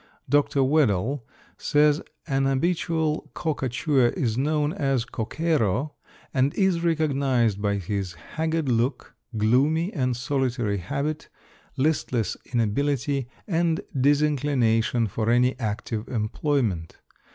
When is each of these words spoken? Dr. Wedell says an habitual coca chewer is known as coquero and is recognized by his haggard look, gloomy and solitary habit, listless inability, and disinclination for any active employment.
Dr. 0.27 0.63
Wedell 0.63 1.27
says 1.59 2.01
an 2.25 2.45
habitual 2.47 3.29
coca 3.35 3.69
chewer 3.69 4.07
is 4.17 4.35
known 4.35 4.73
as 4.73 5.05
coquero 5.05 5.91
and 6.33 6.55
is 6.55 6.83
recognized 6.83 7.61
by 7.61 7.75
his 7.75 8.13
haggard 8.13 8.67
look, 8.67 9.13
gloomy 9.37 9.93
and 9.93 10.17
solitary 10.17 10.77
habit, 10.77 11.29
listless 11.77 12.35
inability, 12.51 13.27
and 13.47 13.81
disinclination 13.95 15.05
for 15.05 15.29
any 15.29 15.53
active 15.59 16.07
employment. 16.07 16.97